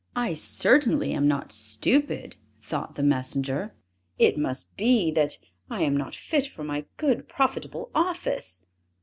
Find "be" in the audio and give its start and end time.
4.75-5.11